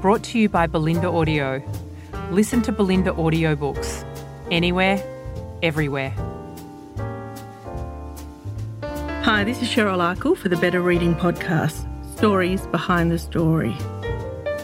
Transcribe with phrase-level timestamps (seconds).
[0.00, 1.62] brought to you by Bolinda Audio.
[2.30, 4.02] Listen to Bolinda audiobooks
[4.50, 4.98] anywhere,
[5.62, 6.10] everywhere.
[9.22, 11.86] Hi, this is Cheryl Akle for the Better Reading Podcast
[12.16, 13.76] Stories Behind the Story.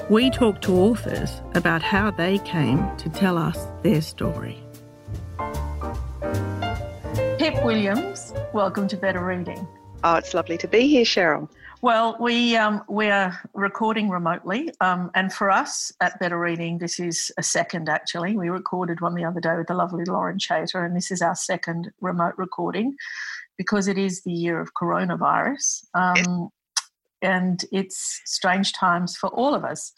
[0.09, 4.59] We talk to authors about how they came to tell us their story.
[7.38, 9.68] Pip Williams, welcome to Better Reading.
[10.02, 11.50] Oh, it's lovely to be here, Cheryl.
[11.82, 16.98] Well, we um, we are recording remotely, um, and for us at Better Reading, this
[16.98, 17.90] is a second.
[17.90, 21.20] Actually, we recorded one the other day with the lovely Lauren Chater, and this is
[21.20, 22.96] our second remote recording
[23.59, 26.48] because it is the year of coronavirus, um,
[27.20, 29.92] and it's strange times for all of us.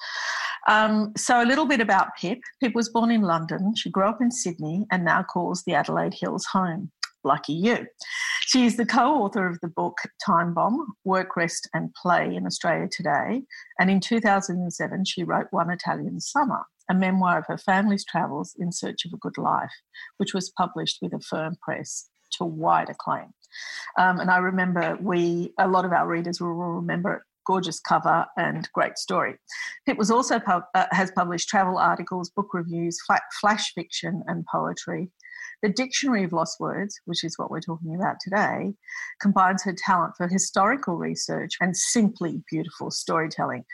[0.66, 2.41] Um, so, a little bit about Pip.
[2.60, 3.77] Pip was born in London.
[3.77, 6.91] She grew up in Sydney, and now calls the Adelaide Hills home.
[7.24, 7.86] Lucky you.
[8.42, 12.47] She is the co author of the book Time Bomb Work, Rest and Play in
[12.47, 13.42] Australia Today.
[13.78, 18.72] And in 2007, she wrote One Italian Summer, a memoir of her family's travels in
[18.72, 19.72] search of a good life,
[20.16, 23.32] which was published with Affirm Press to wide acclaim.
[23.98, 28.27] Um, and I remember we, a lot of our readers will remember it gorgeous cover
[28.36, 29.34] and great story.
[29.86, 32.98] It was also pub, uh, has published travel articles, book reviews,
[33.41, 35.10] flash fiction, and poetry.
[35.62, 38.75] The Dictionary of Lost Words, which is what we're talking about today,
[39.20, 43.65] combines her talent for historical research and simply beautiful storytelling.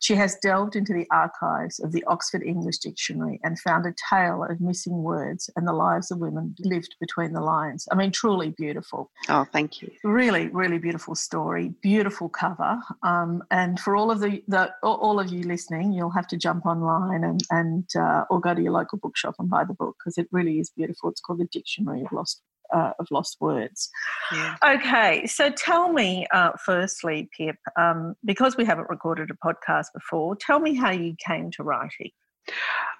[0.00, 4.44] She has delved into the archives of the Oxford English Dictionary and found a tale
[4.48, 7.86] of missing words and the lives of women lived between the lines.
[7.92, 9.10] I mean, truly beautiful.
[9.28, 9.90] Oh, thank you.
[10.02, 12.80] Really, really beautiful story, beautiful cover.
[13.02, 16.64] Um, and for all of the, the, all of you listening, you'll have to jump
[16.64, 20.16] online and, and uh, or go to your local bookshop and buy the book because
[20.16, 21.10] it really is beautiful.
[21.10, 22.42] It's called called the Dictionary of Lost
[22.74, 23.90] uh, of Lost Words.
[24.32, 24.56] Yeah.
[24.64, 30.34] Okay, so tell me, uh, firstly, Pip, um, because we haven't recorded a podcast before,
[30.34, 32.10] tell me how you came to writing.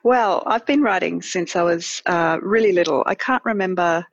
[0.04, 3.02] Well, I've been writing since I was uh, really little.
[3.06, 4.06] I can't remember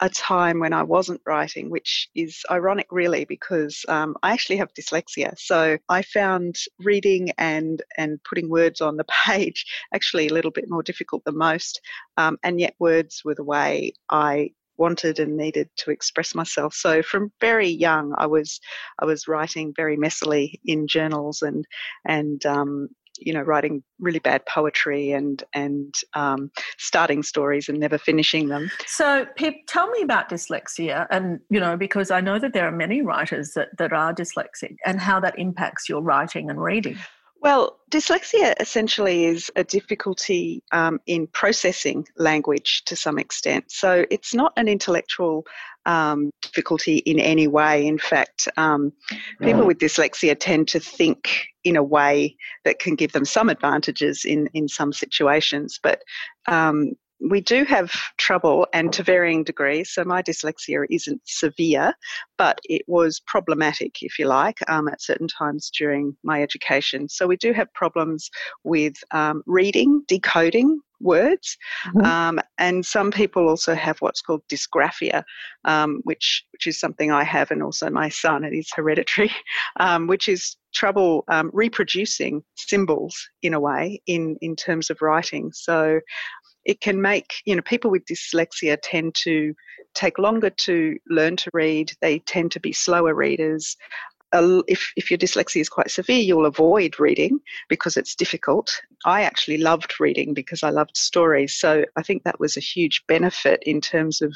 [0.00, 4.74] a time when I wasn't writing, which is ironic, really, because um, I actually have
[4.74, 5.38] dyslexia.
[5.38, 10.68] So I found reading and and putting words on the page actually a little bit
[10.68, 11.80] more difficult than most.
[12.16, 16.74] Um, and yet, words were the way I wanted and needed to express myself.
[16.74, 18.60] So from very young, I was
[18.98, 21.64] I was writing very messily in journals and
[22.04, 22.88] and um,
[23.18, 28.70] you know writing really bad poetry and and um, starting stories and never finishing them.
[28.86, 32.72] So pip tell me about dyslexia and you know because i know that there are
[32.72, 36.98] many writers that, that are dyslexic and how that impacts your writing and reading
[37.40, 43.70] well, dyslexia essentially is a difficulty um, in processing language to some extent.
[43.70, 45.44] So it's not an intellectual
[45.86, 47.86] um, difficulty in any way.
[47.86, 48.92] In fact, um,
[49.40, 54.24] people with dyslexia tend to think in a way that can give them some advantages
[54.24, 55.78] in, in some situations.
[55.82, 56.02] But
[56.46, 56.92] um,
[57.28, 59.90] we do have trouble and to varying degrees.
[59.92, 61.94] So my dyslexia isn't severe,
[62.36, 67.08] but it was problematic, if you like, um, at certain times during my education.
[67.08, 68.30] So we do have problems
[68.62, 72.04] with um, reading, decoding words, mm-hmm.
[72.04, 75.22] um, and some people also have what's called dysgraphia,
[75.64, 78.44] um, which which is something I have, and also my son.
[78.44, 79.30] It is hereditary,
[79.80, 85.52] um, which is trouble um, reproducing symbols in a way in in terms of writing.
[85.52, 86.00] So
[86.64, 89.54] it can make you know people with dyslexia tend to
[89.94, 93.76] take longer to learn to read they tend to be slower readers
[94.66, 98.70] if, if your dyslexia is quite severe, you'll avoid reading because it's difficult.
[99.04, 101.54] I actually loved reading because I loved stories.
[101.54, 104.34] So I think that was a huge benefit in terms of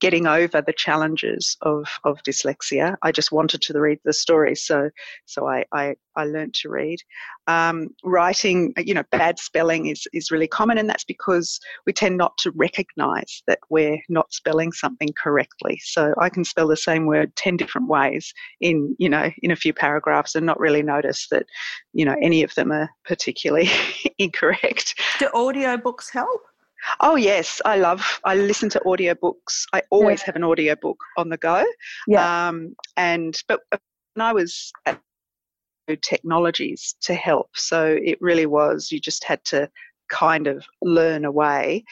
[0.00, 2.96] getting over the challenges of, of dyslexia.
[3.02, 4.62] I just wanted to read the stories.
[4.62, 4.90] So,
[5.26, 6.98] so I, I, I learned to read.
[7.46, 12.16] Um, writing, you know, bad spelling is, is really common, and that's because we tend
[12.16, 15.80] not to recognize that we're not spelling something correctly.
[15.82, 19.56] So I can spell the same word 10 different ways in, you know, in a
[19.56, 21.46] few paragraphs and not really notice that,
[21.92, 23.70] you know, any of them are particularly
[24.18, 24.94] incorrect.
[25.18, 26.42] Do audiobooks help?
[27.00, 28.20] Oh yes, I love.
[28.24, 29.64] I listen to audiobooks.
[29.72, 30.26] I always yeah.
[30.26, 31.64] have an audiobook on the go.
[32.06, 32.48] Yeah.
[32.48, 35.00] Um, and but when I was at
[35.96, 37.50] technologies to help.
[37.54, 39.70] So it really was, you just had to
[40.08, 41.84] kind of learn a way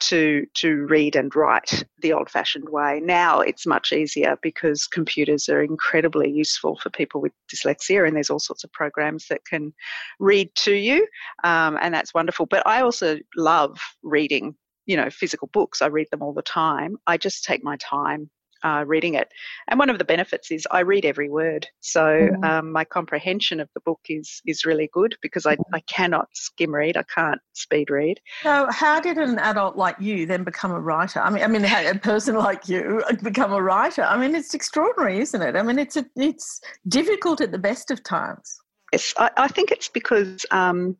[0.00, 3.00] to to read and write the old fashioned way.
[3.02, 8.30] Now it's much easier because computers are incredibly useful for people with dyslexia, and there's
[8.30, 9.72] all sorts of programs that can
[10.18, 11.06] read to you,
[11.44, 12.46] um, and that's wonderful.
[12.46, 14.56] But I also love reading.
[14.86, 15.80] You know, physical books.
[15.80, 16.98] I read them all the time.
[17.06, 18.28] I just take my time
[18.64, 19.28] uh, reading it.
[19.68, 22.44] And one of the benefits is I read every word, so mm.
[22.44, 26.74] um, my comprehension of the book is is really good because I, I cannot skim
[26.74, 28.20] read, I can't speed read.
[28.42, 31.20] So, how did an adult like you then become a writer?
[31.20, 34.02] I mean, I mean, a person like you become a writer.
[34.02, 35.56] I mean, it's extraordinary, isn't it?
[35.56, 38.58] I mean, it's a, it's difficult at the best of times.
[38.92, 40.96] Yes, I, I think it's because um,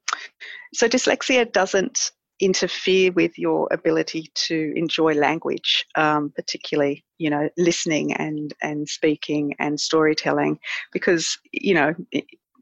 [0.75, 2.11] so dyslexia doesn't
[2.41, 9.55] interfere with your ability to enjoy language, um, particularly you know listening and and speaking
[9.59, 10.59] and storytelling,
[10.93, 11.95] because you know.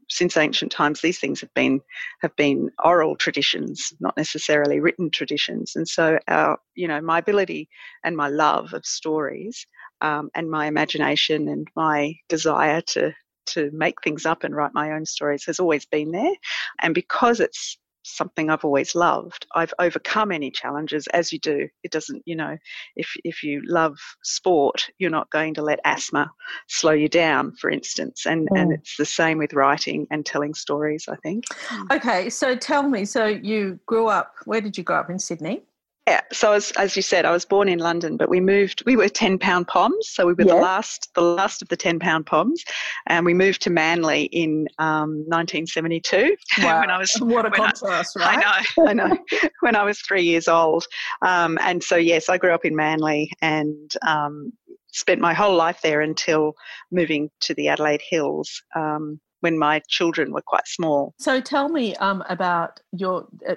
[0.09, 1.79] since ancient times, these things have been
[2.21, 5.75] have been oral traditions, not necessarily written traditions.
[5.75, 7.69] And so, our you know, my ability
[8.03, 9.65] and my love of stories,
[10.01, 13.13] um, and my imagination and my desire to
[13.45, 16.35] to make things up and write my own stories has always been there.
[16.81, 19.45] And because it's something I've always loved.
[19.55, 21.67] I've overcome any challenges as you do.
[21.83, 22.57] It doesn't, you know,
[22.95, 26.31] if if you love sport, you're not going to let asthma
[26.67, 28.25] slow you down, for instance.
[28.25, 28.59] And mm.
[28.59, 31.45] and it's the same with writing and telling stories, I think.
[31.91, 35.63] Okay, so tell me, so you grew up where did you grow up in Sydney?
[36.07, 38.83] Yeah, so as, as you said, I was born in London, but we moved.
[38.85, 41.97] We were ten pound poms, so we were the last, the last of the ten
[41.97, 42.61] pound poms,
[43.07, 46.35] and we moved to Manly in um, 1972.
[46.61, 46.79] Wow.
[46.81, 48.65] when I was what a contrast, I, right?
[48.79, 49.17] I know, I know.
[49.61, 50.85] when I was three years old,
[51.21, 54.51] um, and so yes, I grew up in Manly and um,
[54.91, 56.53] spent my whole life there until
[56.91, 58.61] moving to the Adelaide Hills.
[58.75, 61.13] Um, when my children were quite small.
[61.19, 63.55] So tell me um, about your uh,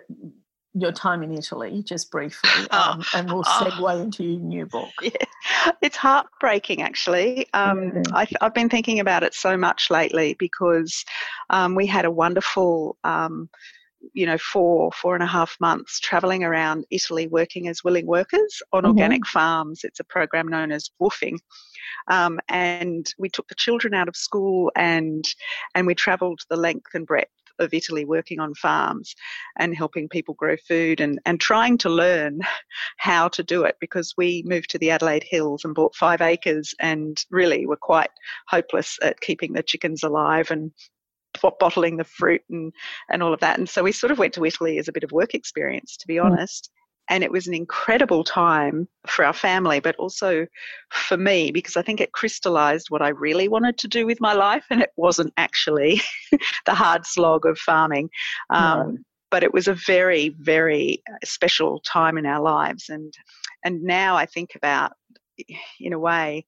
[0.76, 3.64] your time in Italy, just briefly, oh, um, and we'll oh.
[3.64, 4.02] segue oh.
[4.02, 4.90] into your new book.
[5.02, 5.10] Yeah.
[5.80, 7.46] It's heartbreaking, actually.
[7.54, 8.12] Um, mm.
[8.12, 11.04] I, have been thinking about it so much lately because
[11.50, 13.48] um, we had a wonderful, um,
[14.12, 18.62] you know, four, four and a half months traveling around Italy working as willing workers
[18.72, 18.90] on mm-hmm.
[18.90, 19.80] organic farms.
[19.82, 21.38] It's a program known as WWOOFing.
[22.08, 25.24] Um, and we took the children out of school and
[25.74, 29.14] and we travelled the length and breadth of Italy working on farms
[29.58, 32.40] and helping people grow food and, and trying to learn
[32.98, 36.74] how to do it because we moved to the Adelaide Hills and bought five acres
[36.80, 38.10] and really were quite
[38.48, 40.72] hopeless at keeping the chickens alive and
[41.58, 42.72] bottling the fruit and,
[43.10, 43.58] and all of that.
[43.58, 46.06] And so we sort of went to Italy as a bit of work experience, to
[46.06, 46.24] be mm.
[46.24, 46.70] honest.
[47.08, 50.46] And it was an incredible time for our family, but also
[50.90, 54.32] for me, because I think it crystallized what I really wanted to do with my
[54.32, 54.64] life.
[54.70, 56.00] And it wasn't actually
[56.66, 58.10] the hard slog of farming.
[58.50, 58.98] Um, no.
[59.30, 62.88] But it was a very, very special time in our lives.
[62.88, 63.12] And,
[63.64, 64.92] and now I think about,
[65.80, 66.46] in a way,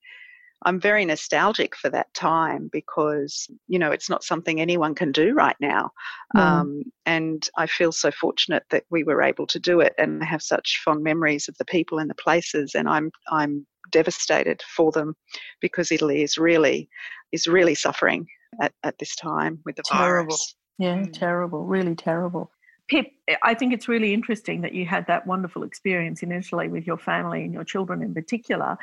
[0.64, 5.32] I'm very nostalgic for that time because, you know, it's not something anyone can do
[5.32, 5.90] right now.
[6.36, 6.40] Mm.
[6.40, 10.26] Um, and I feel so fortunate that we were able to do it and I
[10.26, 12.74] have such fond memories of the people and the places.
[12.74, 15.14] And I'm, I'm devastated for them
[15.60, 16.88] because Italy is really,
[17.30, 18.26] is really suffering
[18.60, 20.30] at, at this time with the terrible.
[20.30, 20.54] virus.
[20.78, 21.12] Yeah, mm.
[21.12, 22.50] terrible, really terrible.
[22.88, 23.06] Pip,
[23.42, 26.96] I think it's really interesting that you had that wonderful experience in Italy with your
[26.96, 28.78] family and your children in particular.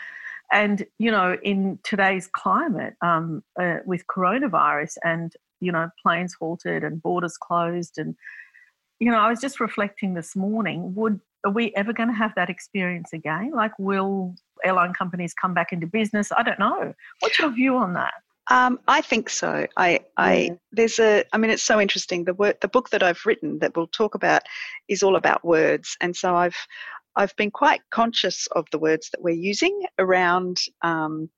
[0.52, 6.84] And, you know, in today's climate um, uh, with coronavirus and, you know, planes halted
[6.84, 7.98] and borders closed.
[7.98, 8.16] And,
[9.00, 12.34] you know, I was just reflecting this morning would, are we ever going to have
[12.36, 13.52] that experience again?
[13.54, 16.32] Like, will airline companies come back into business?
[16.36, 16.94] I don't know.
[17.20, 18.14] What's your view on that?
[18.52, 19.66] Um, I think so.
[19.75, 20.54] I, I, yeah.
[20.72, 21.24] there's a.
[21.34, 22.25] I mean, it's so interesting.
[22.25, 24.44] The work, the book that I've written that we'll talk about,
[24.88, 26.56] is all about words, and so I've,
[27.16, 31.30] I've been quite conscious of the words that we're using around um,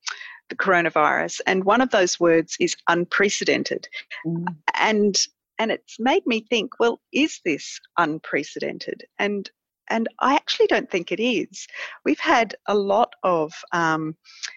[0.50, 3.88] the coronavirus, and one of those words is unprecedented,
[4.26, 4.46] mm.
[4.76, 5.18] and
[5.60, 9.04] and it's made me think, well, is this unprecedented?
[9.18, 9.50] And
[9.90, 11.68] and I actually don't think it is.
[12.06, 14.16] We've had a lot of um,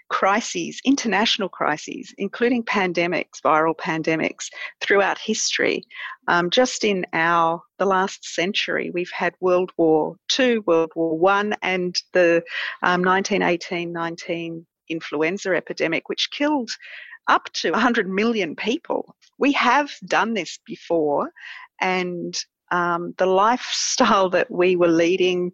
[0.09, 4.49] crises, international crises, including pandemics, viral pandemics,
[4.81, 5.85] throughout history.
[6.29, 11.55] Um, just in our the last century, we've had World War II, World War One,
[11.63, 12.43] and the
[12.83, 16.71] um, 1918-19 influenza epidemic, which killed
[17.29, 19.15] up to 100 million people.
[19.39, 21.31] We have done this before,
[21.81, 22.35] and
[22.71, 25.53] um, the lifestyle that we were leading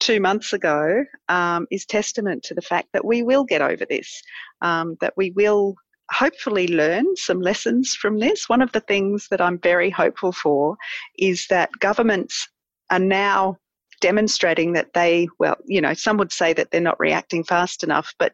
[0.00, 4.22] two months ago um, is testament to the fact that we will get over this,
[4.60, 5.74] um, that we will
[6.10, 8.48] hopefully learn some lessons from this.
[8.48, 10.76] One of the things that I'm very hopeful for
[11.18, 12.48] is that governments
[12.90, 13.56] are now
[14.02, 18.12] demonstrating that they, well, you know, some would say that they're not reacting fast enough,
[18.18, 18.32] but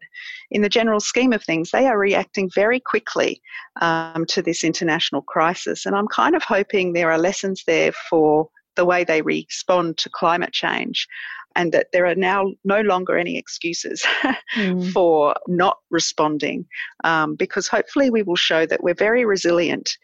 [0.51, 3.41] in the general scheme of things, they are reacting very quickly
[3.81, 5.87] um, to this international crisis.
[5.87, 10.09] And I'm kind of hoping there are lessons there for the way they respond to
[10.09, 11.07] climate change
[11.55, 14.07] and that there are now no longer any excuses
[14.57, 14.93] mm.
[14.93, 16.65] for not responding
[17.05, 19.99] um, because hopefully we will show that we're very resilient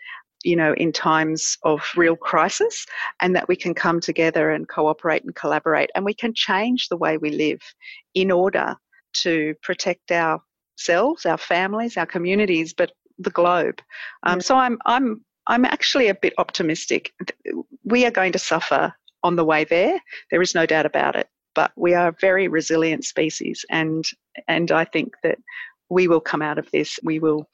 [0.44, 2.86] you know in times of real crisis
[3.20, 6.96] and that we can come together and cooperate and collaborate and we can change the
[6.96, 7.60] way we live
[8.14, 8.76] in order
[9.12, 13.80] to protect ourselves our families our communities but the globe.
[14.22, 14.42] Um, yeah.
[14.42, 17.12] so i'm i'm i'm actually a bit optimistic.
[17.84, 20.00] We are going to suffer on the way there.
[20.30, 21.28] There is no doubt about it.
[21.54, 24.04] But we are a very resilient species, and
[24.48, 25.38] and I think that
[25.90, 26.98] we will come out of this.
[27.02, 27.48] We will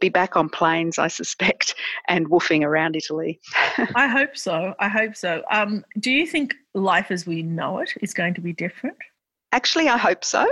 [0.00, 1.74] be back on planes, I suspect,
[2.08, 3.40] and woofing around Italy.
[3.94, 4.74] I hope so.
[4.78, 5.42] I hope so.
[5.50, 8.96] Um, do you think life as we know it is going to be different?
[9.52, 10.42] Actually, I hope so,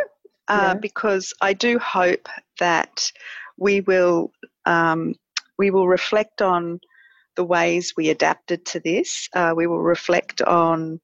[0.48, 0.74] uh, yeah.
[0.74, 3.10] because I do hope that
[3.58, 4.32] we will
[4.66, 5.14] um,
[5.58, 6.80] we will reflect on
[7.36, 9.28] the ways we adapted to this.
[9.34, 11.00] Uh, we will reflect on,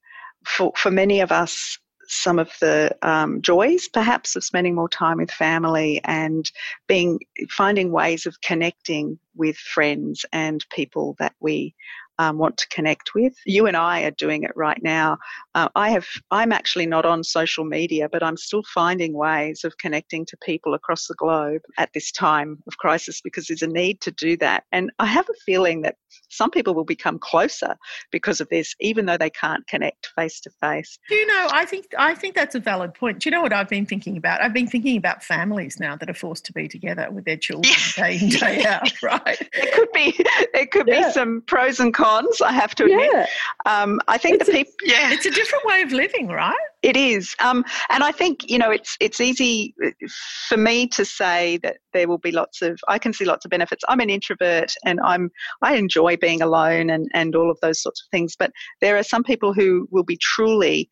[0.46, 1.78] for, for many of us,
[2.11, 6.50] some of the um, joys perhaps of spending more time with family and
[6.87, 11.75] being finding ways of connecting with friends and people that we
[12.21, 13.33] um, want to connect with.
[13.47, 15.17] You and I are doing it right now.
[15.55, 16.07] Uh, I have.
[16.31, 20.75] I'm actually not on social media, but I'm still finding ways of connecting to people
[20.75, 24.65] across the globe at this time of crisis because there's a need to do that.
[24.71, 25.97] And I have a feeling that
[26.29, 27.75] some people will become closer
[28.12, 30.99] because of this, even though they can't connect face to face.
[31.09, 31.49] You know?
[31.50, 33.21] I think I think that's a valid point.
[33.21, 34.43] Do you know what I've been thinking about?
[34.43, 37.75] I've been thinking about families now that are forced to be together with their children
[37.97, 38.93] day in day out.
[39.03, 39.41] Right?
[39.55, 40.15] It could be.
[40.53, 41.07] There could yeah.
[41.07, 43.11] be some pros and cons cons, I have to admit.
[43.12, 43.26] Yeah.
[43.67, 46.57] Um, I think it's the people, yeah, it's a different way of living, right?
[46.83, 49.75] It is, um, and I think you know it's it's easy
[50.49, 52.81] for me to say that there will be lots of.
[52.88, 53.85] I can see lots of benefits.
[53.88, 55.31] I'm an introvert, and I'm
[55.62, 58.35] I enjoy being alone and and all of those sorts of things.
[58.37, 58.50] But
[58.81, 60.88] there are some people who will be truly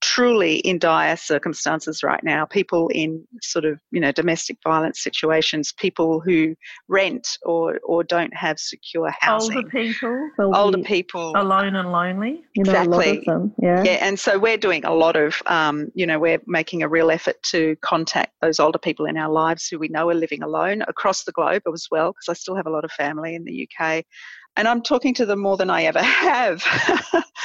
[0.00, 5.72] truly in dire circumstances right now people in sort of you know domestic violence situations
[5.72, 6.54] people who
[6.88, 9.56] rent or or don't have secure housing.
[9.56, 11.32] older people older people.
[11.36, 12.44] Alone and lonely?
[12.54, 13.22] You know, exactly.
[13.60, 13.82] yeah.
[13.84, 17.10] Yeah and so we're doing a lot of um, you know we're making a real
[17.10, 20.82] effort to contact those older people in our lives who we know are living alone
[20.82, 23.68] across the globe as well because i still have a lot of family in the
[23.68, 24.04] uk
[24.58, 26.62] and I'm talking to them more than I ever have.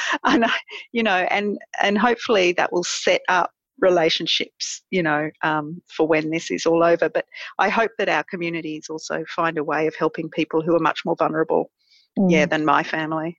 [0.24, 0.44] and
[0.92, 6.30] you know, and and hopefully that will set up relationships, you know, um, for when
[6.30, 7.08] this is all over.
[7.08, 7.24] But
[7.58, 11.00] I hope that our communities also find a way of helping people who are much
[11.04, 11.70] more vulnerable,
[12.18, 12.30] mm.
[12.30, 13.38] yeah, than my family.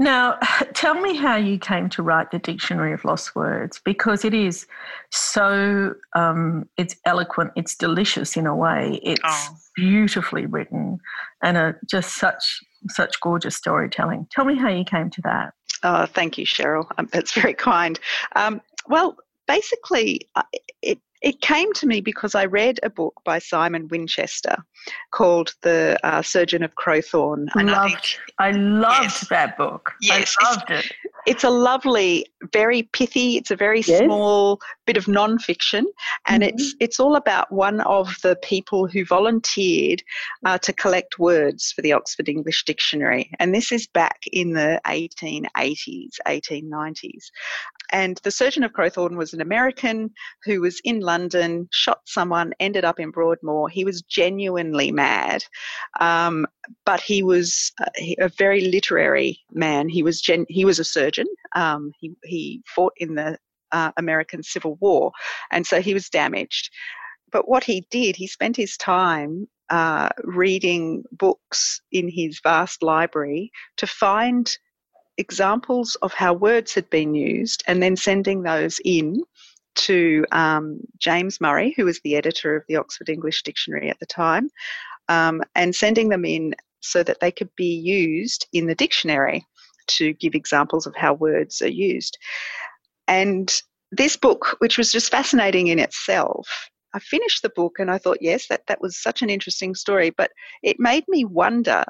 [0.00, 0.38] Now,
[0.74, 4.66] tell me how you came to write the Dictionary of Lost Words because it is
[5.10, 9.56] so, um, it's eloquent, it's delicious in a way, it's oh.
[9.76, 10.98] beautifully written,
[11.42, 14.26] and a, just such such gorgeous storytelling.
[14.30, 15.52] Tell me how you came to that.
[15.82, 16.86] Oh, thank you, Cheryl.
[16.96, 18.00] Um, that's very kind.
[18.34, 19.16] Um, well,
[19.46, 20.42] basically, uh,
[20.82, 24.56] it it came to me because I read a book by Simon Winchester
[25.12, 27.48] called The uh, Surgeon of Crowthorne.
[27.54, 29.92] And loved, I, think, I loved yes, that book.
[30.00, 30.92] Yes, I loved it.
[31.26, 33.36] It's a lovely, very pithy.
[33.36, 34.04] It's a very yes.
[34.04, 35.86] small bit of non-fiction,
[36.26, 36.54] and mm-hmm.
[36.54, 40.02] it's it's all about one of the people who volunteered
[40.44, 44.80] uh, to collect words for the Oxford English Dictionary, and this is back in the
[44.86, 47.24] 1880s, 1890s.
[47.92, 50.10] And the surgeon of Crowthorne was an American
[50.44, 53.68] who was in London, shot someone, ended up in Broadmoor.
[53.68, 55.44] He was genuinely mad,
[55.98, 56.46] um,
[56.86, 57.86] but he was uh,
[58.20, 59.88] a very literary man.
[59.88, 61.09] He was gen- he was a surgeon.
[61.54, 63.38] Um, he he fought in the
[63.72, 65.12] uh, American Civil War,
[65.50, 66.70] and so he was damaged.
[67.32, 73.52] But what he did, he spent his time uh, reading books in his vast library
[73.76, 74.56] to find
[75.16, 79.22] examples of how words had been used and then sending those in
[79.76, 84.06] to um, James Murray, who was the editor of the Oxford English Dictionary at the
[84.06, 84.50] time,
[85.08, 89.46] um, and sending them in so that they could be used in the dictionary
[89.96, 92.18] to give examples of how words are used.
[93.08, 93.52] And
[93.92, 96.48] this book, which was just fascinating in itself,
[96.94, 100.10] I finished the book and I thought, yes, that, that was such an interesting story,
[100.10, 100.30] but
[100.62, 101.84] it made me wonder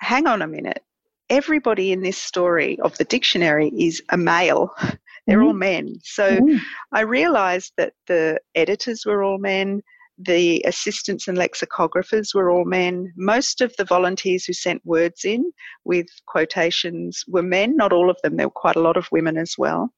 [0.00, 0.82] hang on a minute.
[1.30, 4.72] Everybody in this story of the dictionary is a male.
[5.26, 5.98] They're mm all men.
[6.02, 6.58] So mm
[6.92, 9.82] I realized that the editors were all men,
[10.18, 13.12] the assistants and lexicographers were all men.
[13.16, 15.52] Most of the volunteers who sent words in
[15.84, 19.38] with quotations were men, not all of them, there were quite a lot of women
[19.38, 19.92] as well.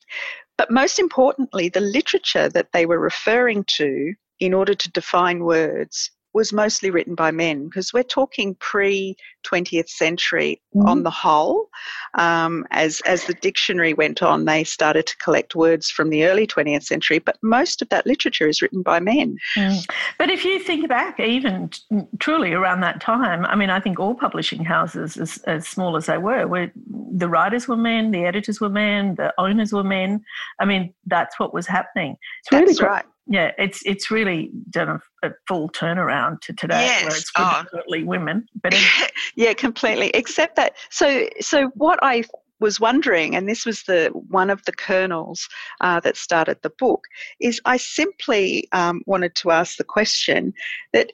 [0.58, 6.10] But most importantly, the literature that they were referring to in order to define words
[6.32, 10.88] was mostly written by men because we're talking pre 20th century mm-hmm.
[10.88, 11.68] on the whole.
[12.14, 16.46] Um, as as the dictionary went on, they started to collect words from the early
[16.46, 19.36] 20th century, but most of that literature is written by men.
[19.56, 19.88] Mm.
[20.18, 21.82] But if you think back, even t-
[22.18, 26.06] truly around that time, I mean, I think all publishing houses, as, as small as
[26.06, 26.70] they were, were
[27.12, 30.22] the writers were men, the editors were men, the owners were men.
[30.58, 32.16] I mean, that's what was happening.
[32.40, 37.04] It's that's right yeah, it's it's really done a, a full turnaround to today, yes.
[37.04, 38.06] where it's predominantly oh.
[38.06, 38.46] women.
[38.60, 38.74] But
[39.36, 40.10] yeah, completely.
[40.14, 42.24] Except that, so so what I
[42.58, 45.48] was wondering, and this was the one of the kernels
[45.80, 47.04] uh, that started the book,
[47.40, 50.52] is I simply um, wanted to ask the question
[50.92, 51.12] that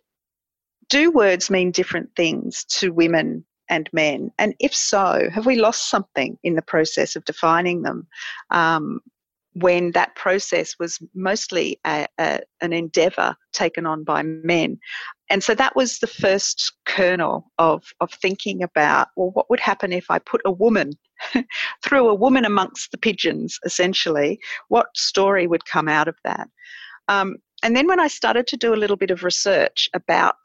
[0.88, 4.30] do words mean different things to women and men?
[4.38, 8.06] And if so, have we lost something in the process of defining them?
[8.50, 9.00] Um,
[9.56, 14.78] when that process was mostly a, a, an endeavour taken on by men.
[15.30, 19.95] And so that was the first kernel of, of thinking about well, what would happen
[19.95, 20.92] if I put a woman,
[21.82, 24.38] threw a woman amongst the pigeons, essentially?
[24.69, 26.50] What story would come out of that?
[27.08, 30.36] Um, and then when I started to do a little bit of research about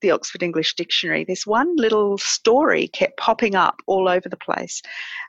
[0.00, 4.80] the Oxford English Dictionary, this one little story kept popping up all over the place.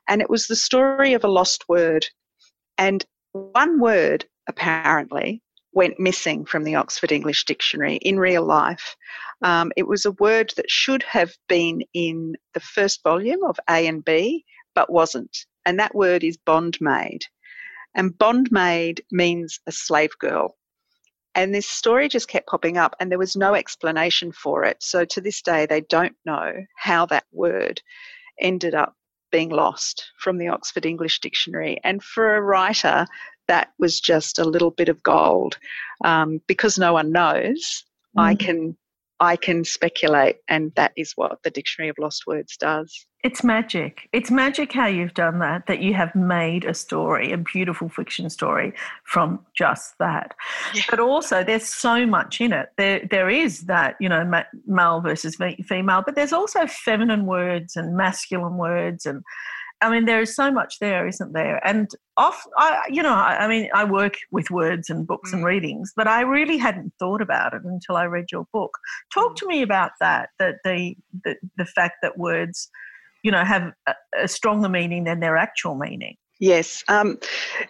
[0.07, 2.05] And it was the story of a lost word.
[2.77, 5.41] And one word, apparently,
[5.73, 8.95] went missing from the Oxford English Dictionary in real life.
[9.41, 13.85] Um, it was a word that should have been in the first volume of A
[13.87, 15.37] and B, but wasn't.
[15.65, 17.23] And that word is bondmaid.
[17.93, 20.55] And bondmaid means a slave girl.
[21.33, 24.77] And this story just kept popping up, and there was no explanation for it.
[24.81, 27.81] So to this day, they don't know how that word
[28.39, 28.95] ended up
[29.35, 31.77] being lost from the Oxford English Dictionary.
[31.83, 33.05] And for a writer,
[33.49, 35.57] that was just a little bit of gold.
[36.05, 37.83] Um, because no one knows,
[38.17, 38.21] mm.
[38.21, 38.77] I can
[39.19, 43.05] I can speculate, and that is what the Dictionary of Lost Words does.
[43.23, 44.07] It's magic.
[44.13, 48.29] It's magic how you've done that, that you have made a story, a beautiful fiction
[48.29, 48.73] story
[49.03, 50.35] from just that.
[50.73, 50.83] Yeah.
[50.89, 52.69] But also, there's so much in it.
[52.77, 57.97] There, there is that, you know, male versus female, but there's also feminine words and
[57.97, 59.23] masculine words and
[59.85, 61.65] I mean, there is so much there, isn't there?
[61.65, 65.35] And off, I, you know, I, I mean, I work with words and books mm.
[65.35, 68.71] and readings, but I really hadn't thought about it until I read your book.
[69.13, 69.35] Talk mm.
[69.37, 70.29] to me about that.
[70.39, 72.69] That the the, the fact that words,
[73.23, 73.93] you know, have a,
[74.23, 76.15] a stronger meaning than their actual meaning.
[76.39, 76.83] Yes.
[76.89, 77.17] Um,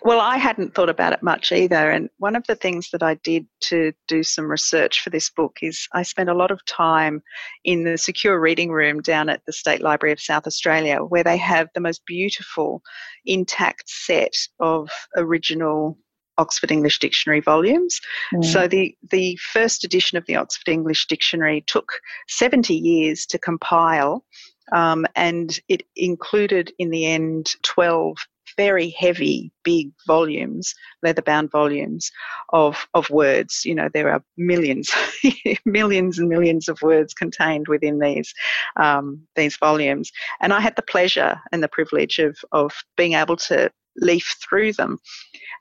[0.01, 1.91] well, I hadn't thought about it much either.
[1.91, 5.57] And one of the things that I did to do some research for this book
[5.61, 7.21] is I spent a lot of time
[7.63, 11.37] in the secure reading room down at the State Library of South Australia, where they
[11.37, 12.81] have the most beautiful,
[13.25, 15.97] intact set of original
[16.37, 18.01] Oxford English Dictionary volumes.
[18.33, 18.45] Mm.
[18.45, 21.91] So the, the first edition of the Oxford English Dictionary took
[22.29, 24.25] 70 years to compile.
[24.73, 28.17] Um, and it included in the end 12
[28.57, 32.11] very heavy, big volumes, leather bound volumes
[32.53, 33.63] of, of words.
[33.65, 34.89] You know, there are millions,
[35.65, 38.33] millions and millions of words contained within these,
[38.77, 40.11] um, these volumes.
[40.41, 44.73] And I had the pleasure and the privilege of, of being able to leaf through
[44.73, 44.99] them.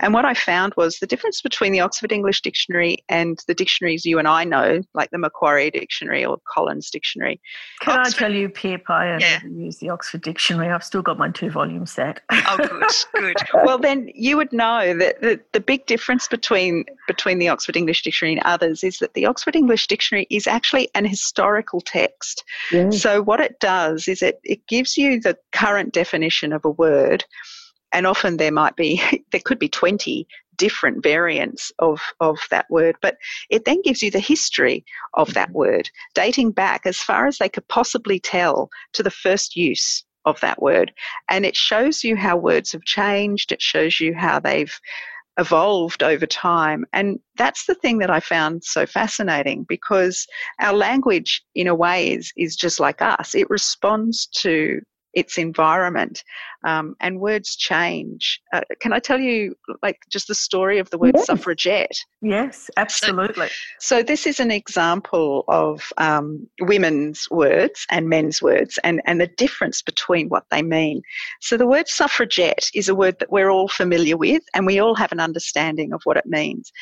[0.00, 4.04] And what I found was the difference between the Oxford English Dictionary and the dictionaries
[4.04, 7.40] you and I know, like the Macquarie Dictionary or Collins Dictionary.
[7.80, 9.40] Can Oxford, I tell you, Pierre Pie, I yeah.
[9.44, 10.68] use the Oxford Dictionary.
[10.68, 12.20] I've still got my two volume set.
[12.30, 13.36] oh, good, good.
[13.64, 18.02] well, then you would know that the, the big difference between between the Oxford English
[18.02, 22.44] Dictionary and others is that the Oxford English Dictionary is actually an historical text.
[22.90, 27.24] So what it does is it, it gives you the current definition of a word
[27.94, 29.00] and often there might be
[29.32, 30.26] there could be 20
[30.56, 33.16] different variants of, of that word but
[33.50, 35.58] it then gives you the history of that mm-hmm.
[35.58, 40.38] word dating back as far as they could possibly tell to the first use of
[40.40, 40.92] that word
[41.28, 44.78] and it shows you how words have changed it shows you how they've
[45.38, 46.84] evolved over time.
[46.92, 50.26] And that's the thing that I found so fascinating because
[50.60, 53.34] our language, in a way, is, is just like us.
[53.34, 54.80] It responds to
[55.14, 56.24] its environment.
[56.64, 58.40] Um, and words change.
[58.52, 61.26] Uh, can I tell you, like, just the story of the word yes.
[61.26, 61.96] suffragette?
[62.22, 63.48] Yes, absolutely.
[63.80, 69.20] So, so, this is an example of um, women's words and men's words and, and
[69.20, 71.02] the difference between what they mean.
[71.40, 74.94] So, the word suffragette is a word that we're all familiar with and we all
[74.94, 76.72] have an understanding of what it means.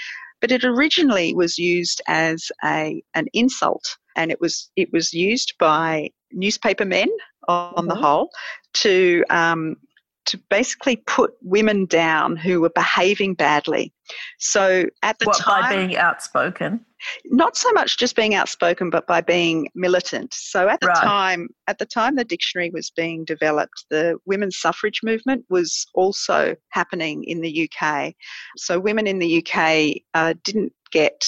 [0.40, 5.54] But it originally was used as a, an insult and it was it was used
[5.58, 7.08] by newspaper men
[7.48, 7.88] on mm-hmm.
[7.88, 8.30] the whole
[8.74, 9.76] to um,
[10.24, 13.92] to basically put women down who were behaving badly.
[14.38, 16.84] So at the what, time, by being outspoken,
[17.24, 20.32] not so much just being outspoken, but by being militant.
[20.32, 21.02] So at the right.
[21.02, 26.54] time, at the time the dictionary was being developed, the women's suffrage movement was also
[26.70, 28.14] happening in the UK.
[28.56, 31.26] So women in the UK uh, didn't get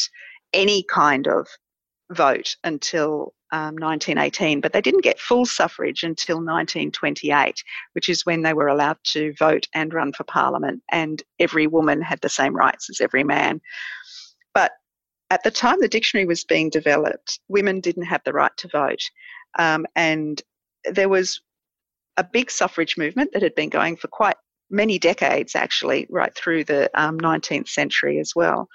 [0.53, 1.49] any kind of
[2.13, 7.63] vote until um, 1918, but they didn't get full suffrage until 1928,
[7.93, 12.03] which is when they were allowed to vote and run for parliament, and every woman
[12.03, 13.61] had the same rights as every man.
[14.55, 14.73] But
[15.31, 19.03] at the time the dictionary was being developed, women didn't have the right to vote,
[19.57, 20.43] um, and
[20.91, 21.41] there was
[22.17, 24.37] a big suffrage movement that had been going for quite
[24.69, 28.69] many decades, actually, right through the um, 19th century as well.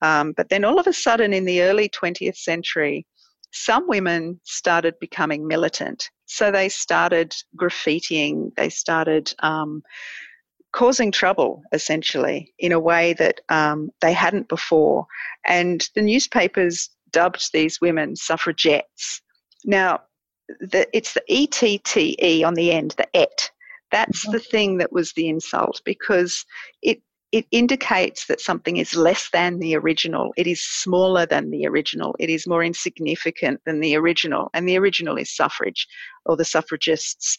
[0.00, 3.06] Um, but then all of a sudden, in the early 20th century,
[3.52, 6.10] some women started becoming militant.
[6.26, 9.82] So they started graffitiing, they started um,
[10.72, 15.06] causing trouble, essentially, in a way that um, they hadn't before.
[15.46, 19.20] And the newspapers dubbed these women suffragettes.
[19.64, 20.00] Now,
[20.60, 23.50] the, it's the ETTE on the end, the et.
[23.90, 24.32] That's mm-hmm.
[24.32, 26.44] the thing that was the insult because
[26.80, 30.34] it it indicates that something is less than the original.
[30.36, 32.14] It is smaller than the original.
[32.18, 34.50] It is more insignificant than the original.
[34.52, 35.88] And the original is suffrage
[36.26, 37.38] or the suffragists.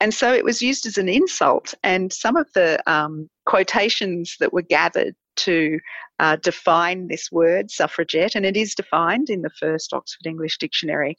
[0.00, 1.74] And so it was used as an insult.
[1.82, 5.80] And some of the um, quotations that were gathered to
[6.20, 11.16] uh, define this word, suffragette, and it is defined in the first Oxford English Dictionary,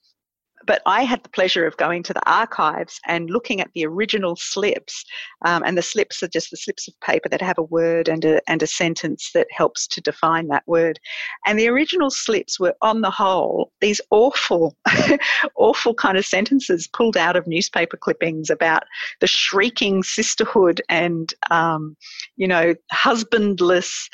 [0.65, 4.35] but I had the pleasure of going to the archives and looking at the original
[4.35, 5.05] slips.
[5.45, 8.25] Um, and the slips are just the slips of paper that have a word and
[8.25, 10.99] a, and a sentence that helps to define that word.
[11.45, 14.75] And the original slips were, on the whole, these awful,
[15.55, 18.83] awful kind of sentences pulled out of newspaper clippings about
[19.21, 21.95] the shrieking sisterhood and, um,
[22.37, 24.09] you know, husbandless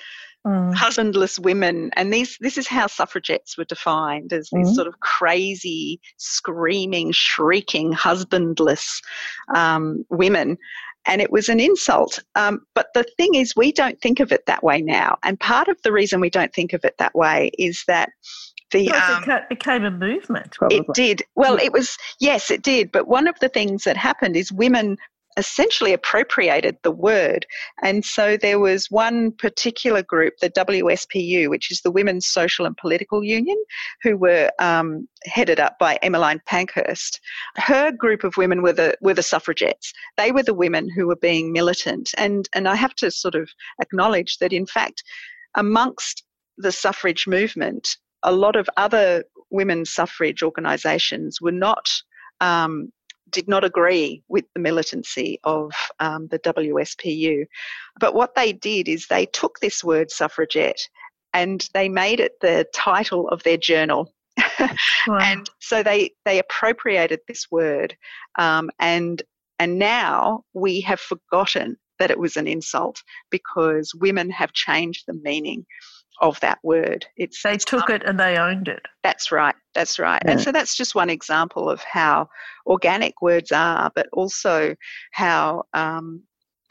[0.45, 0.73] mm.
[0.73, 1.91] husbandless women.
[1.95, 4.75] And these, this is how suffragettes were defined as these mm.
[4.75, 9.01] sort of crazy, screaming, shrieking, husbandless
[9.55, 10.57] um, women.
[11.07, 12.19] And it was an insult.
[12.35, 15.17] Um, but the thing is, we don't think of it that way now.
[15.23, 18.09] And part of the reason we don't think of it that way is that
[18.71, 20.55] the um, it became a movement.
[20.57, 20.79] Probably.
[20.79, 21.23] It did.
[21.35, 22.91] Well, it was yes, it did.
[22.91, 24.97] But one of the things that happened is women
[25.37, 27.45] essentially appropriated the word.
[27.83, 32.75] And so there was one particular group, the WSPU, which is the Women's Social and
[32.77, 33.57] Political Union,
[34.01, 37.19] who were um, headed up by Emmeline Pankhurst.
[37.57, 39.93] Her group of women were the were the suffragettes.
[40.17, 42.11] They were the women who were being militant.
[42.17, 43.49] And and I have to sort of
[43.81, 45.03] acknowledge that in fact,
[45.55, 46.23] amongst
[46.57, 51.87] the suffrage movement, a lot of other women's suffrage organisations were not
[52.41, 52.91] um,
[53.29, 57.45] did not agree with the militancy of um, the WSPU.
[57.99, 60.87] But what they did is they took this word suffragette
[61.33, 64.13] and they made it the title of their journal.
[65.07, 65.17] wow.
[65.19, 67.95] And so they, they appropriated this word
[68.37, 69.21] um, and
[69.59, 75.13] and now we have forgotten that it was an insult because women have changed the
[75.13, 75.65] meaning
[76.21, 77.05] of that word.
[77.17, 78.85] It's they took it and they owned it.
[79.03, 79.55] That's right.
[79.73, 80.21] That's right.
[80.25, 80.31] Yeah.
[80.31, 82.29] And so that's just one example of how
[82.65, 84.75] organic words are, but also
[85.11, 86.23] how um,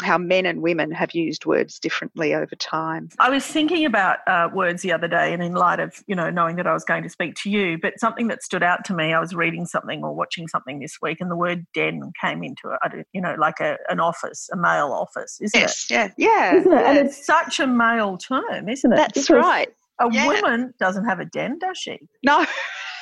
[0.02, 3.08] how men and women have used words differently over time.
[3.18, 6.30] I was thinking about uh, words the other day, and in light of you know
[6.30, 8.94] knowing that I was going to speak to you, but something that stood out to
[8.94, 9.12] me.
[9.12, 12.70] I was reading something or watching something this week, and the word "den" came into
[12.70, 13.06] it.
[13.12, 15.94] You know, like a, an office, a male office, isn't yes, it?
[15.94, 16.82] Yeah, yeah, isn't it?
[16.84, 18.96] And it's such a male term, isn't it?
[18.96, 19.68] That's because right.
[20.00, 20.26] A yeah.
[20.26, 22.00] woman doesn't have a den, does she?
[22.24, 22.44] No.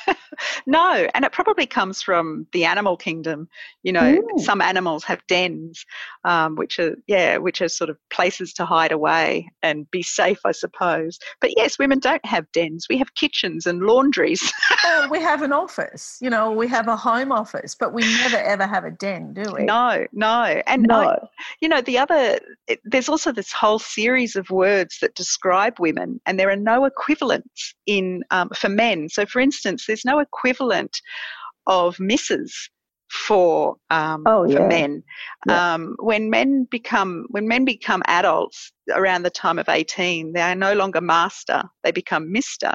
[0.65, 3.47] no, and it probably comes from the animal kingdom.
[3.83, 4.39] You know, mm.
[4.39, 5.85] some animals have dens,
[6.23, 10.39] um, which are yeah, which are sort of places to hide away and be safe,
[10.45, 11.19] I suppose.
[11.41, 12.87] But yes, women don't have dens.
[12.89, 14.51] We have kitchens and laundries.
[14.83, 16.17] well, we have an office.
[16.21, 19.53] You know, we have a home office, but we never ever have a den, do
[19.53, 19.63] we?
[19.63, 21.01] No, no, and no.
[21.01, 21.17] I,
[21.61, 26.19] you know, the other it, there's also this whole series of words that describe women,
[26.25, 29.09] and there are no equivalents in um, for men.
[29.09, 30.99] So, for instance there's no equivalent
[31.67, 32.69] of misses
[33.11, 34.57] for um, oh, yeah.
[34.57, 35.03] for men.
[35.47, 35.75] Yeah.
[35.75, 40.55] Um, when men become when men become adults around the time of 18, they are
[40.55, 42.73] no longer master; they become Mister.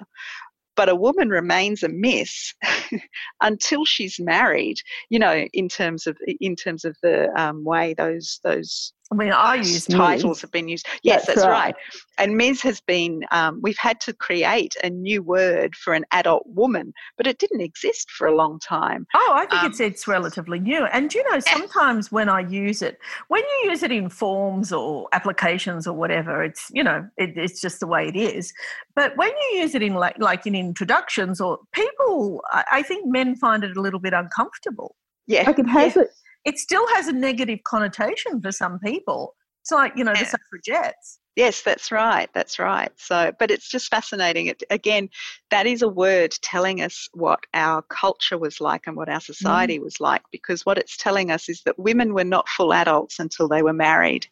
[0.77, 2.55] But a woman remains a miss
[3.43, 4.77] until she's married.
[5.11, 9.33] You know, in terms of in terms of the um, way those those I mean,
[9.33, 10.87] I use titles have been used.
[11.03, 11.75] Yes, that's, that's right.
[11.75, 11.75] right.
[12.19, 13.25] And Ms has been.
[13.31, 17.63] Um, we've had to create a new word for an adult woman, but it didn't
[17.63, 19.07] exist for a long time.
[19.15, 20.85] Oh, I think um, it's it's relatively new.
[20.87, 25.09] And you know, sometimes when I use it, when you use it in forms or
[25.13, 28.53] applications or whatever, it's you know, it, it's just the way it is.
[28.95, 33.07] But when you use it in like like in introductions or people, I, I think
[33.07, 34.97] men find it a little bit uncomfortable.
[35.27, 36.03] Yeah, like it has yeah.
[36.49, 39.35] It still has a negative connotation for some people.
[39.63, 40.25] It's like, you know, yeah.
[40.25, 41.19] the suffragettes.
[41.37, 42.29] Yes, that's right.
[42.33, 42.91] That's right.
[42.97, 44.47] So, but it's just fascinating.
[44.47, 45.11] It, again,
[45.51, 49.79] that is a word telling us what our culture was like and what our society
[49.79, 49.85] mm.
[49.85, 53.47] was like, because what it's telling us is that women were not full adults until
[53.47, 54.27] they were married.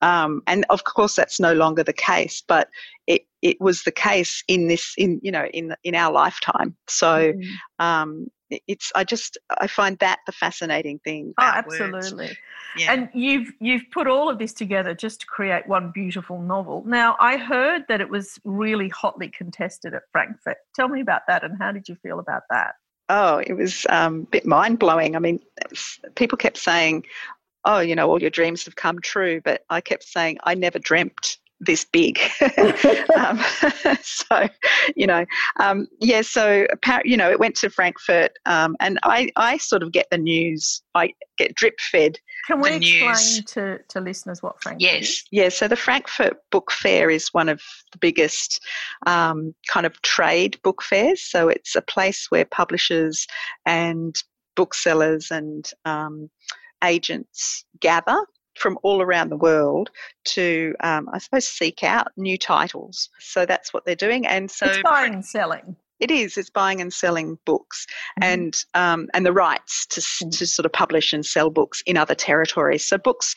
[0.00, 2.68] Um, and of course, that's no longer the case, but
[3.06, 6.74] it, it was the case in this, in you know, in in our lifetime.
[6.88, 7.44] So, mm.
[7.78, 8.28] um,
[8.66, 11.34] it's I just I find that the fascinating thing.
[11.38, 12.36] Oh, absolutely.
[12.76, 12.92] Yeah.
[12.92, 16.84] And you've you've put all of this together just to create one beautiful novel.
[16.86, 20.56] Now, I heard that it was really hotly contested at Frankfurt.
[20.74, 22.74] Tell me about that, and how did you feel about that?
[23.08, 25.16] Oh, it was um, a bit mind blowing.
[25.16, 25.40] I mean,
[26.14, 27.06] people kept saying,
[27.64, 30.78] "Oh, you know, all your dreams have come true," but I kept saying, "I never
[30.78, 32.18] dreamt this big.
[33.16, 33.38] um,
[34.02, 34.48] so,
[34.96, 35.24] you know,
[35.58, 36.22] um, yeah.
[36.22, 36.66] So,
[37.04, 40.82] you know, it went to Frankfurt, um, and I, I sort of get the news.
[40.94, 42.18] I get drip fed.
[42.46, 43.44] Can we explain news.
[43.46, 45.02] to, to listeners what Frankfurt yes.
[45.02, 45.24] is?
[45.30, 45.56] Yes.
[45.56, 47.60] So the Frankfurt Book Fair is one of
[47.92, 48.60] the biggest
[49.06, 51.22] um, kind of trade book fairs.
[51.22, 53.26] So it's a place where publishers
[53.66, 54.16] and
[54.56, 56.30] booksellers and um,
[56.82, 58.24] agents gather
[58.60, 59.90] from all around the world
[60.24, 63.08] to, um, I suppose, seek out new titles.
[63.18, 64.26] So that's what they're doing.
[64.26, 65.76] And so it's buying and selling.
[65.98, 66.36] It is.
[66.38, 67.86] It's buying and selling books,
[68.20, 68.32] mm-hmm.
[68.32, 70.30] and um, and the rights to mm-hmm.
[70.30, 72.86] to sort of publish and sell books in other territories.
[72.86, 73.34] So books,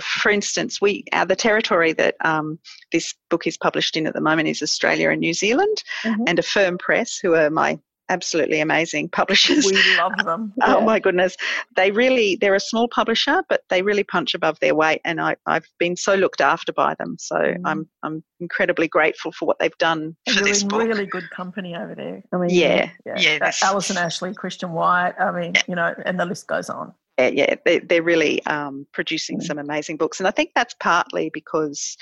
[0.00, 2.58] for instance, we uh, the territory that um,
[2.90, 6.22] this book is published in at the moment is Australia and New Zealand, mm-hmm.
[6.26, 9.64] and Affirm Press, who are my absolutely amazing publishers.
[9.66, 10.52] We love them.
[10.62, 11.36] oh my goodness.
[11.76, 15.00] They really, they're a small publisher, but they really punch above their weight.
[15.04, 17.16] And I, have been so looked after by them.
[17.18, 17.60] So mm.
[17.64, 20.82] I'm, I'm incredibly grateful for what they've done and for you're this in book.
[20.82, 22.22] really good company over there.
[22.32, 22.90] I mean, yeah.
[23.04, 23.18] Yeah.
[23.18, 25.14] yeah Alison Ashley, Christian White.
[25.18, 25.62] I mean, yeah.
[25.68, 26.94] you know, and the list goes on.
[27.18, 29.42] Yeah, yeah they, they're really um, producing mm.
[29.42, 30.20] some amazing books.
[30.20, 31.96] And I think that's partly because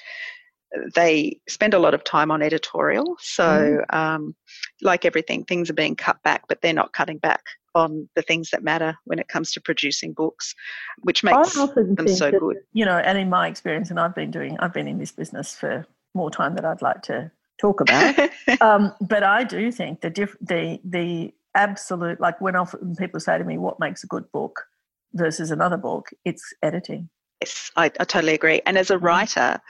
[0.95, 3.17] they spend a lot of time on editorial.
[3.21, 3.95] So, mm.
[3.95, 4.35] um,
[4.83, 7.43] like everything, things are being cut back, but they're not cutting back
[7.75, 10.55] on the things that matter when it comes to producing books,
[11.03, 12.59] which makes them so good.
[12.73, 15.55] You know, and in my experience, and I've been doing, I've been in this business
[15.55, 18.31] for more time than I'd like to talk about.
[18.61, 23.39] um, but I do think the diff- the the absolute like when often people say
[23.39, 24.67] to me, "What makes a good book?"
[25.15, 27.09] versus another book, it's editing.
[27.41, 28.61] Yes, I, I totally agree.
[28.67, 29.05] And as a mm-hmm.
[29.05, 29.61] writer,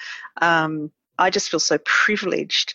[0.41, 2.75] um, I just feel so privileged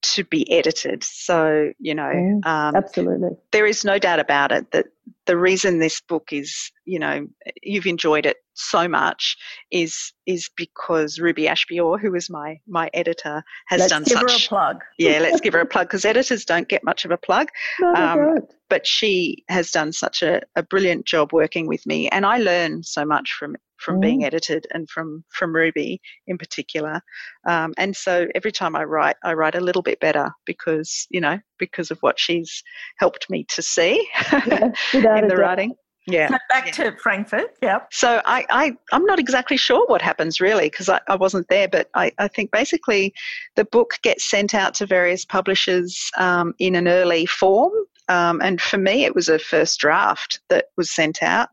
[0.00, 1.02] to be edited.
[1.02, 3.30] So, you know, mm, um, absolutely.
[3.50, 4.86] There is no doubt about it that
[5.26, 7.26] the reason this book is, you know,
[7.62, 9.36] you've enjoyed it so much
[9.70, 14.30] is is because Ruby Ashby-Orr, who is my my editor, has let's done give such.
[14.30, 14.84] Her a plug.
[14.98, 17.48] yeah, let's give her a plug because editors don't get much of a plug.
[17.80, 18.38] No, um,
[18.68, 22.82] but she has done such a, a brilliant job working with me, and I learn
[22.82, 24.02] so much from from Mm.
[24.02, 27.00] being edited and from from Ruby in particular.
[27.48, 31.20] Um, and so every time I write, I write a little bit better because you
[31.20, 32.62] know because of what she's
[32.98, 35.38] helped me to see Yeah, in the doubt.
[35.38, 35.74] writing.
[36.06, 36.28] Yeah.
[36.30, 37.50] So back to Frankfurt.
[37.60, 37.88] Yep.
[37.92, 41.68] So I, I, I'm not exactly sure what happens really because I, I wasn't there,
[41.68, 43.12] but I, I think basically
[43.56, 47.72] the book gets sent out to various publishers um, in an early form.
[48.08, 51.50] Um, and for me, it was a first draft that was sent out.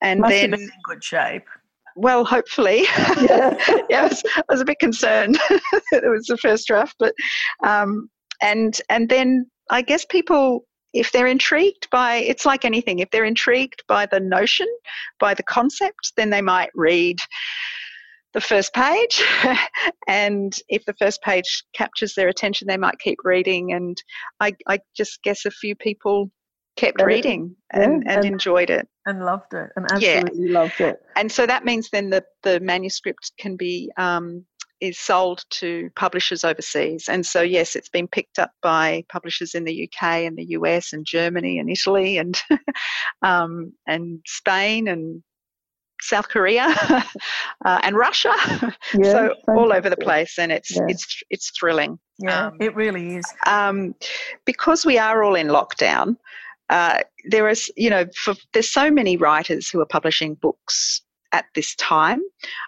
[0.00, 1.48] And Must then, have been in good shape.
[1.98, 2.82] Well, hopefully,
[3.20, 3.56] Yeah.
[3.90, 5.38] yeah, I was, I was a bit concerned
[5.92, 7.12] it was the first draft, but
[7.64, 8.08] um,
[8.40, 13.00] and and then I guess people, if they're intrigued by, it's like anything.
[13.00, 14.68] If they're intrigued by the notion,
[15.18, 17.18] by the concept, then they might read
[18.34, 19.22] the first page,
[20.08, 23.72] and if the first page captures their attention, they might keep reading.
[23.72, 23.96] And
[24.38, 26.30] I, I just guess a few people
[26.80, 27.06] kept Yeah.
[27.12, 29.68] reading and, Yeah, and and- enjoyed it And loved it.
[29.76, 30.18] And Yeah.
[30.20, 30.96] absolutely loved it.
[31.16, 34.44] and so that means then the, the manuscript can be um,
[34.80, 39.64] is sold to publishers overseas and so yes it's been picked up by publishers in
[39.64, 42.34] the uk and the us and germany and italy and
[43.22, 45.20] um, and spain and
[46.00, 46.66] south korea
[47.64, 48.32] uh, and russia
[48.94, 50.86] Yeah, so all over the place and it's Yeah.
[50.92, 53.26] it's it's thrilling Yeah, Um, it really is.
[53.46, 53.94] um,
[54.44, 56.16] because we are all in lockdown,
[56.70, 61.02] uh, there is, you know, for, there's so many writers who are publishing books
[61.32, 62.22] at this time,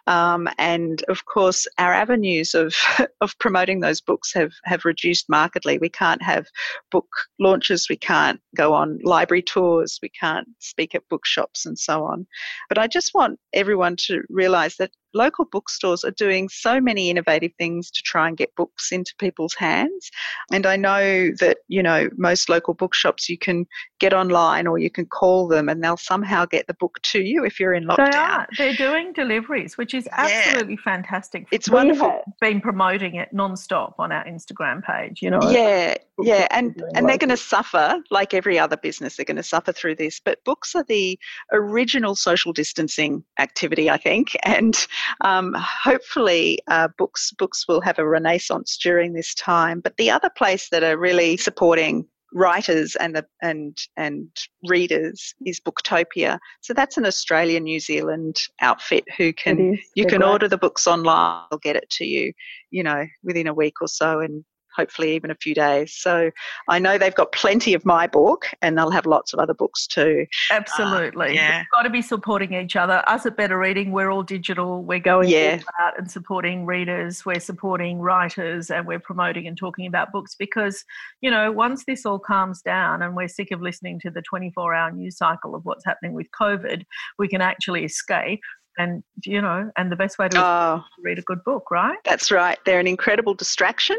[0.06, 2.74] um, and of course, our avenues of
[3.20, 5.78] of promoting those books have have reduced markedly.
[5.78, 6.46] We can't have
[6.90, 7.08] book
[7.38, 12.26] launches, we can't go on library tours, we can't speak at bookshops, and so on.
[12.68, 17.52] But I just want everyone to realise that local bookstores are doing so many innovative
[17.58, 20.10] things to try and get books into people's hands.
[20.52, 23.66] And I know that, you know, most local bookshops you can
[23.98, 27.44] get online or you can call them and they'll somehow get the book to you
[27.44, 28.10] if you're in lockdown.
[28.10, 28.46] They are.
[28.58, 31.46] They're doing deliveries, which is absolutely fantastic.
[31.50, 32.10] It's We wonderful.
[32.10, 35.40] have- been promoting it non-stop on our Instagram page, you know.
[35.50, 39.16] Yeah, yeah, are and doing and they're going to suffer like every other business.
[39.16, 41.18] They're going to suffer through this, but books are the
[41.52, 44.74] original social distancing activity, I think, and
[45.22, 49.80] um, hopefully uh, books books will have a renaissance during this time.
[49.80, 54.28] But the other place that are really supporting writers and the and and
[54.68, 56.38] readers is Booktopia.
[56.60, 60.30] So that's an Australian New Zealand outfit who can you They're can great.
[60.30, 62.32] order the books online they'll get it to you
[62.70, 64.44] you know within a week or so and
[64.76, 66.30] hopefully even a few days so
[66.68, 69.86] i know they've got plenty of my book and they'll have lots of other books
[69.86, 71.28] too Absolutely.
[71.30, 71.58] Uh, yeah.
[71.60, 73.02] We've got to be supporting each other.
[73.06, 74.82] Us at Better Reading, we're all digital.
[74.82, 75.60] We're going Yeah.
[75.80, 77.24] out and supporting readers.
[77.24, 80.84] We're supporting writers and we're promoting and talking about books because,
[81.20, 84.74] you know, once this all calms down and we're sick of listening to the 24
[84.74, 86.84] hour news cycle of what's happening with COVID,
[87.18, 88.40] we can actually escape.
[88.78, 91.98] And, you know, and the best way to oh read a good book, right?
[92.04, 93.96] that's right they're an incredible distraction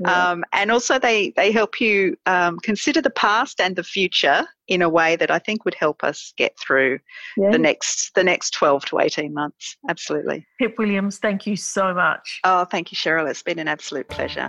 [0.00, 0.30] Yeah.
[0.30, 4.82] um, and also they they help you um, consider the past and the future in
[4.82, 6.98] a way that i think would help us get through
[7.36, 7.50] yeah.
[7.50, 12.40] the next the next 12 to 18 months absolutely Pip Williams, thank you so much.
[12.44, 14.48] oh thank you cheryl it's been an absolute pleasure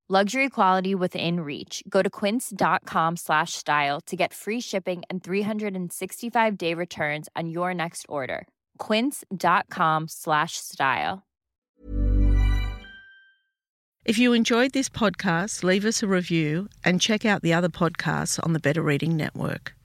[0.11, 1.81] Luxury quality within reach.
[1.87, 7.73] Go to quince.com slash style to get free shipping and 365 day returns on your
[7.73, 8.45] next order.
[8.77, 11.23] Quince.com slash style.
[14.03, 18.37] If you enjoyed this podcast, leave us a review and check out the other podcasts
[18.43, 19.75] on the Better Reading Network.